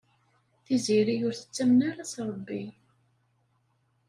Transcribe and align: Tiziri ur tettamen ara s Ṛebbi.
Tiziri 0.65 1.15
ur 1.27 1.35
tettamen 1.35 1.79
ara 1.91 2.03
s 2.11 2.13
Ṛebbi. 2.29 2.63